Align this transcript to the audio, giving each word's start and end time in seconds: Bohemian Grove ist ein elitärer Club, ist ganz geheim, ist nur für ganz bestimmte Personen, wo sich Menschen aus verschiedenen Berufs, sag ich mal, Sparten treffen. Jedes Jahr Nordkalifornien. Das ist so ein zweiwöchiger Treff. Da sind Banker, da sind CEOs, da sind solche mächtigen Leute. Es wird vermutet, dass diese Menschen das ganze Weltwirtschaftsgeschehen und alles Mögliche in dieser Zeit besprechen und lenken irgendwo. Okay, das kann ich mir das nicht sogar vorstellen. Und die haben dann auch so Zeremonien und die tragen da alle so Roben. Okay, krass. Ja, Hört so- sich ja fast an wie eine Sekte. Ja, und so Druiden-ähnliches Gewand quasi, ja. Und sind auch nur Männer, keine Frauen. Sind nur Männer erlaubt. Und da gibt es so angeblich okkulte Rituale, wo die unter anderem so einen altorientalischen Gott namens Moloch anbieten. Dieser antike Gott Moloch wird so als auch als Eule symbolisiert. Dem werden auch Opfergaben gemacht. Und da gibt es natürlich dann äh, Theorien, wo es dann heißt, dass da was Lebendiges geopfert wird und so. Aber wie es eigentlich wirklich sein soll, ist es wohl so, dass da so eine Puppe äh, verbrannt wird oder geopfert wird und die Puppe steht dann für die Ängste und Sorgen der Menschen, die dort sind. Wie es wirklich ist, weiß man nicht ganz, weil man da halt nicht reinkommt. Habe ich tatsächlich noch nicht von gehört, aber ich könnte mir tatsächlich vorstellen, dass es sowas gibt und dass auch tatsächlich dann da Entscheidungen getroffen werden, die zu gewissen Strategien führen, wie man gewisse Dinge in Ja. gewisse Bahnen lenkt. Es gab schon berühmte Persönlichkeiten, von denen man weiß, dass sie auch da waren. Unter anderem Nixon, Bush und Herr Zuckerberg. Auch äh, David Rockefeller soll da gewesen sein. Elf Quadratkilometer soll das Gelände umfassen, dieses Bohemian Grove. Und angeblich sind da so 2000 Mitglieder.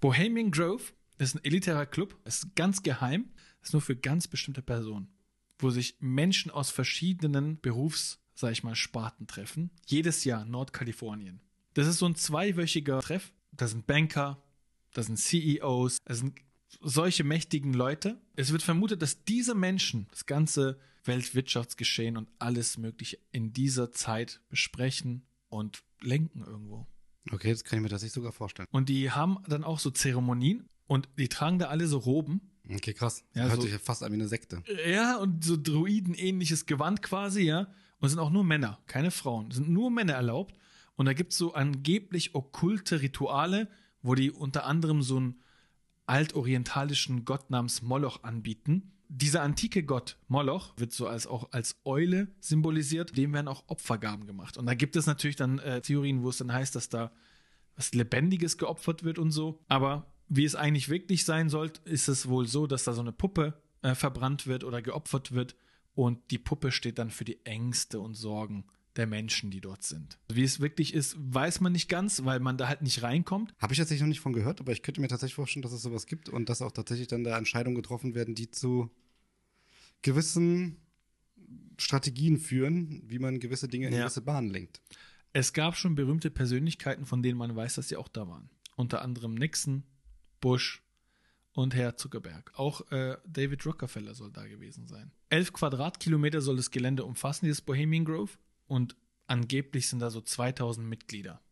Bohemian 0.00 0.50
Grove 0.50 0.92
ist 1.18 1.34
ein 1.34 1.44
elitärer 1.44 1.84
Club, 1.84 2.18
ist 2.24 2.56
ganz 2.56 2.82
geheim, 2.82 3.28
ist 3.62 3.74
nur 3.74 3.82
für 3.82 3.96
ganz 3.96 4.26
bestimmte 4.26 4.62
Personen, 4.62 5.08
wo 5.58 5.68
sich 5.68 5.96
Menschen 6.00 6.50
aus 6.50 6.70
verschiedenen 6.70 7.60
Berufs, 7.60 8.18
sag 8.34 8.52
ich 8.52 8.64
mal, 8.64 8.74
Sparten 8.74 9.26
treffen. 9.26 9.70
Jedes 9.86 10.24
Jahr 10.24 10.46
Nordkalifornien. 10.46 11.40
Das 11.74 11.86
ist 11.86 11.98
so 11.98 12.06
ein 12.06 12.16
zweiwöchiger 12.16 13.00
Treff. 13.00 13.32
Da 13.52 13.68
sind 13.68 13.86
Banker, 13.86 14.42
da 14.94 15.02
sind 15.02 15.18
CEOs, 15.18 15.98
da 16.02 16.14
sind 16.14 16.38
solche 16.80 17.24
mächtigen 17.24 17.74
Leute. 17.74 18.18
Es 18.36 18.52
wird 18.52 18.62
vermutet, 18.62 19.02
dass 19.02 19.24
diese 19.24 19.54
Menschen 19.54 20.06
das 20.12 20.24
ganze 20.24 20.80
Weltwirtschaftsgeschehen 21.04 22.16
und 22.16 22.30
alles 22.38 22.78
Mögliche 22.78 23.18
in 23.32 23.52
dieser 23.52 23.92
Zeit 23.92 24.40
besprechen 24.48 25.26
und 25.48 25.82
lenken 26.00 26.42
irgendwo. 26.42 26.86
Okay, 27.30 27.50
das 27.50 27.64
kann 27.64 27.78
ich 27.78 27.82
mir 27.82 27.88
das 27.88 28.02
nicht 28.02 28.12
sogar 28.12 28.32
vorstellen. 28.32 28.68
Und 28.70 28.88
die 28.88 29.10
haben 29.10 29.38
dann 29.48 29.64
auch 29.64 29.78
so 29.78 29.90
Zeremonien 29.90 30.66
und 30.86 31.08
die 31.18 31.28
tragen 31.28 31.58
da 31.58 31.66
alle 31.68 31.86
so 31.86 31.98
Roben. 31.98 32.40
Okay, 32.72 32.92
krass. 32.94 33.24
Ja, 33.34 33.44
Hört 33.44 33.56
so- 33.56 33.62
sich 33.62 33.72
ja 33.72 33.78
fast 33.78 34.02
an 34.02 34.10
wie 34.12 34.14
eine 34.16 34.28
Sekte. 34.28 34.62
Ja, 34.88 35.16
und 35.16 35.44
so 35.44 35.56
Druiden-ähnliches 35.60 36.66
Gewand 36.66 37.02
quasi, 37.02 37.42
ja. 37.42 37.66
Und 37.98 38.08
sind 38.08 38.18
auch 38.18 38.30
nur 38.30 38.44
Männer, 38.44 38.78
keine 38.86 39.10
Frauen. 39.10 39.50
Sind 39.50 39.68
nur 39.68 39.90
Männer 39.90 40.14
erlaubt. 40.14 40.54
Und 40.96 41.06
da 41.06 41.12
gibt 41.12 41.32
es 41.32 41.38
so 41.38 41.52
angeblich 41.54 42.34
okkulte 42.34 43.02
Rituale, 43.02 43.68
wo 44.02 44.14
die 44.14 44.30
unter 44.30 44.64
anderem 44.64 45.02
so 45.02 45.16
einen 45.16 45.42
altorientalischen 46.06 47.24
Gott 47.24 47.50
namens 47.50 47.82
Moloch 47.82 48.22
anbieten. 48.22 48.92
Dieser 49.12 49.42
antike 49.42 49.82
Gott 49.82 50.16
Moloch 50.28 50.72
wird 50.76 50.92
so 50.92 51.08
als 51.08 51.26
auch 51.26 51.50
als 51.50 51.80
Eule 51.84 52.28
symbolisiert. 52.38 53.16
Dem 53.16 53.32
werden 53.32 53.48
auch 53.48 53.64
Opfergaben 53.66 54.26
gemacht. 54.26 54.56
Und 54.56 54.66
da 54.66 54.74
gibt 54.74 54.94
es 54.94 55.06
natürlich 55.06 55.34
dann 55.34 55.58
äh, 55.58 55.80
Theorien, 55.80 56.22
wo 56.22 56.28
es 56.28 56.38
dann 56.38 56.52
heißt, 56.52 56.76
dass 56.76 56.88
da 56.88 57.10
was 57.74 57.92
Lebendiges 57.92 58.56
geopfert 58.56 59.02
wird 59.02 59.18
und 59.18 59.32
so. 59.32 59.58
Aber 59.66 60.06
wie 60.28 60.44
es 60.44 60.54
eigentlich 60.54 60.88
wirklich 60.88 61.24
sein 61.24 61.48
soll, 61.48 61.72
ist 61.84 62.08
es 62.08 62.28
wohl 62.28 62.46
so, 62.46 62.68
dass 62.68 62.84
da 62.84 62.92
so 62.92 63.00
eine 63.00 63.10
Puppe 63.10 63.60
äh, 63.82 63.96
verbrannt 63.96 64.46
wird 64.46 64.62
oder 64.62 64.80
geopfert 64.80 65.32
wird 65.32 65.56
und 65.94 66.30
die 66.30 66.38
Puppe 66.38 66.70
steht 66.70 66.98
dann 66.98 67.10
für 67.10 67.24
die 67.24 67.44
Ängste 67.44 68.00
und 68.00 68.14
Sorgen 68.14 68.64
der 69.00 69.06
Menschen, 69.08 69.50
die 69.50 69.60
dort 69.60 69.82
sind. 69.82 70.18
Wie 70.28 70.44
es 70.44 70.60
wirklich 70.60 70.94
ist, 70.94 71.16
weiß 71.18 71.60
man 71.60 71.72
nicht 71.72 71.88
ganz, 71.88 72.24
weil 72.24 72.38
man 72.38 72.56
da 72.58 72.68
halt 72.68 72.82
nicht 72.82 73.02
reinkommt. 73.02 73.54
Habe 73.58 73.72
ich 73.72 73.78
tatsächlich 73.78 74.02
noch 74.02 74.08
nicht 74.08 74.20
von 74.20 74.32
gehört, 74.32 74.60
aber 74.60 74.70
ich 74.72 74.82
könnte 74.82 75.00
mir 75.00 75.08
tatsächlich 75.08 75.34
vorstellen, 75.34 75.62
dass 75.62 75.72
es 75.72 75.82
sowas 75.82 76.06
gibt 76.06 76.28
und 76.28 76.48
dass 76.48 76.60
auch 76.62 76.70
tatsächlich 76.72 77.08
dann 77.08 77.24
da 77.24 77.36
Entscheidungen 77.38 77.74
getroffen 77.76 78.14
werden, 78.14 78.34
die 78.34 78.50
zu 78.50 78.90
gewissen 80.02 80.76
Strategien 81.78 82.38
führen, 82.38 83.02
wie 83.06 83.18
man 83.18 83.40
gewisse 83.40 83.68
Dinge 83.68 83.88
in 83.88 83.94
Ja. 83.94 84.00
gewisse 84.00 84.20
Bahnen 84.22 84.50
lenkt. 84.50 84.80
Es 85.32 85.52
gab 85.52 85.76
schon 85.76 85.94
berühmte 85.94 86.30
Persönlichkeiten, 86.30 87.06
von 87.06 87.22
denen 87.22 87.38
man 87.38 87.54
weiß, 87.56 87.76
dass 87.76 87.88
sie 87.88 87.96
auch 87.96 88.08
da 88.08 88.28
waren. 88.28 88.50
Unter 88.76 89.02
anderem 89.02 89.34
Nixon, 89.34 89.84
Bush 90.40 90.82
und 91.52 91.74
Herr 91.74 91.96
Zuckerberg. 91.96 92.52
Auch 92.54 92.90
äh, 92.92 93.16
David 93.26 93.64
Rockefeller 93.66 94.14
soll 94.14 94.30
da 94.32 94.46
gewesen 94.46 94.86
sein. 94.86 95.10
Elf 95.28 95.52
Quadratkilometer 95.52 96.40
soll 96.40 96.56
das 96.56 96.70
Gelände 96.70 97.04
umfassen, 97.04 97.46
dieses 97.46 97.60
Bohemian 97.60 98.04
Grove. 98.04 98.32
Und 98.70 98.94
angeblich 99.26 99.88
sind 99.88 99.98
da 99.98 100.10
so 100.10 100.20
2000 100.20 100.86
Mitglieder. 100.86 101.42